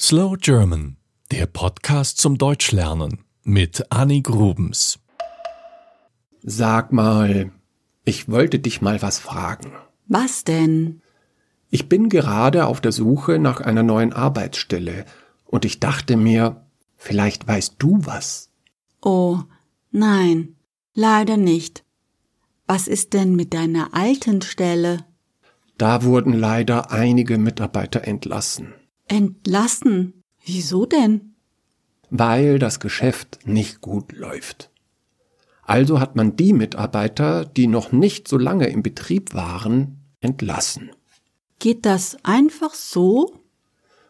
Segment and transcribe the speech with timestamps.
[0.00, 0.96] Slow German,
[1.30, 4.98] der Podcast zum Deutschlernen mit Annie Grubens.
[6.42, 7.52] Sag mal,
[8.04, 9.70] ich wollte dich mal was fragen.
[10.08, 11.00] Was denn?
[11.70, 15.04] Ich bin gerade auf der Suche nach einer neuen Arbeitsstelle
[15.44, 16.66] und ich dachte mir,
[16.96, 18.50] vielleicht weißt du was.
[19.00, 19.38] Oh,
[19.92, 20.56] nein,
[20.94, 21.84] leider nicht.
[22.66, 25.04] Was ist denn mit deiner alten Stelle?
[25.78, 28.74] Da wurden leider einige Mitarbeiter entlassen.
[29.14, 30.24] Entlassen?
[30.44, 31.36] Wieso denn?
[32.10, 34.72] Weil das Geschäft nicht gut läuft.
[35.62, 40.90] Also hat man die Mitarbeiter, die noch nicht so lange im Betrieb waren, entlassen.
[41.60, 43.32] Geht das einfach so?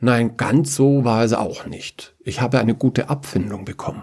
[0.00, 2.16] Nein, ganz so war es auch nicht.
[2.20, 4.02] Ich habe eine gute Abfindung bekommen.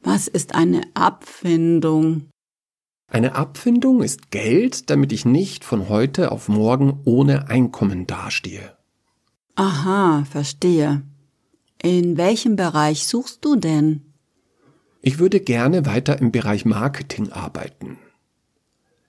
[0.00, 2.30] Was ist eine Abfindung?
[3.08, 8.74] Eine Abfindung ist Geld, damit ich nicht von heute auf morgen ohne Einkommen dastehe.
[9.62, 11.02] Aha, verstehe.
[11.80, 14.02] In welchem Bereich suchst du denn?
[15.02, 17.96] Ich würde gerne weiter im Bereich Marketing arbeiten.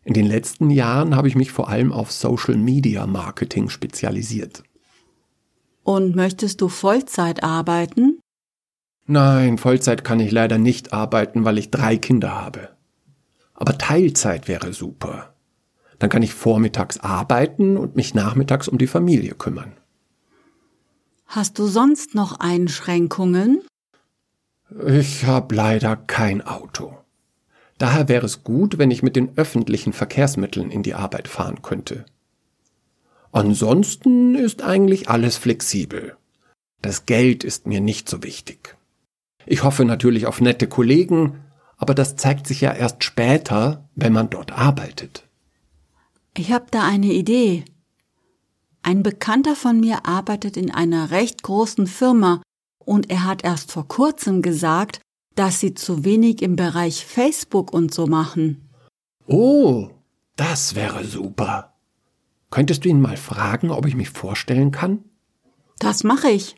[0.04, 4.62] In den letzten Jahren habe ich mich vor allem auf Social Media Marketing spezialisiert.
[5.82, 8.20] Und möchtest du Vollzeit arbeiten?
[9.08, 12.70] Nein, Vollzeit kann ich leider nicht arbeiten, weil ich drei Kinder habe.
[13.56, 15.34] Aber Teilzeit wäre super.
[15.98, 19.78] Dann kann ich vormittags arbeiten und mich nachmittags um die Familie kümmern.
[21.36, 23.64] Hast du sonst noch Einschränkungen?
[24.86, 26.96] Ich habe leider kein Auto.
[27.80, 32.06] Daher wäre es gut, wenn ich mit den öffentlichen Verkehrsmitteln in die Arbeit fahren könnte.
[33.32, 36.16] Ansonsten ist eigentlich alles flexibel.
[36.84, 38.78] Das Geld ist mir nicht so wichtig.
[39.48, 41.40] Ich hoffe natürlich auf nette Kollegen,
[41.78, 45.24] aber das zeigt sich ja erst später, wenn man dort arbeitet.
[46.38, 47.66] Ich habe da eine Idee.
[48.84, 52.42] Ein Bekannter von mir arbeitet in einer recht großen Firma
[52.80, 55.00] und er hat erst vor kurzem gesagt,
[55.36, 58.70] dass sie zu wenig im Bereich Facebook und so machen.
[59.26, 59.90] Oh,
[60.36, 61.74] das wäre super.
[62.50, 65.04] Könntest du ihn mal fragen, ob ich mich vorstellen kann?
[65.80, 66.58] Das mache ich.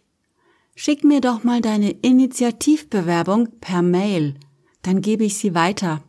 [0.76, 4.34] Schick mir doch mal deine Initiativbewerbung per Mail,
[4.82, 6.04] dann gebe ich sie weiter.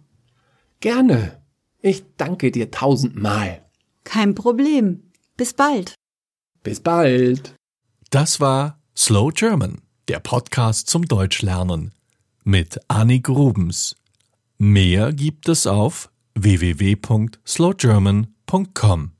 [0.80, 1.40] Gerne.
[1.80, 3.64] Ich danke dir tausendmal.
[4.02, 5.12] Kein Problem.
[5.36, 5.94] Bis bald.
[6.66, 7.54] Bis bald.
[8.10, 11.94] Das war Slow German, der Podcast zum Deutschlernen
[12.42, 13.94] mit Annie Grubens.
[14.58, 19.12] Mehr gibt es auf www.slowgerman.com.